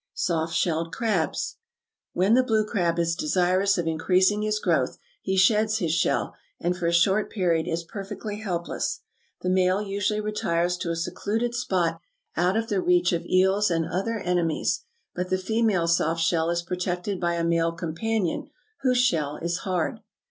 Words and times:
=Soft 0.15 0.55
shell 0.55 0.89
Crabs.= 0.89 1.57
When 2.13 2.33
the 2.33 2.41
blue 2.41 2.65
crab 2.65 2.97
is 2.97 3.15
desirous 3.15 3.77
of 3.77 3.85
increasing 3.85 4.41
his 4.41 4.57
growth, 4.57 4.97
he 5.21 5.37
sheds 5.37 5.77
his 5.77 5.91
shell, 5.93 6.33
and 6.59 6.75
for 6.75 6.87
a 6.87 6.91
short 6.91 7.29
period 7.29 7.67
is 7.67 7.83
perfectly 7.83 8.37
helpless. 8.39 9.01
The 9.41 9.51
male 9.51 9.79
usually 9.79 10.19
retires 10.19 10.75
to 10.77 10.89
a 10.89 10.95
secluded 10.95 11.53
spot 11.53 12.01
out 12.35 12.57
of 12.57 12.67
the 12.67 12.81
reach 12.81 13.13
of 13.13 13.27
eels 13.27 13.69
and 13.69 13.85
other 13.85 14.17
enemies, 14.17 14.81
but 15.13 15.29
the 15.29 15.37
female 15.37 15.87
soft 15.87 16.21
shell 16.21 16.49
is 16.49 16.63
protected 16.63 17.19
by 17.19 17.35
a 17.35 17.43
male 17.43 17.71
companion 17.71 18.49
whose 18.79 18.97
shell 18.97 19.37
is 19.37 19.59
hard. 19.59 19.99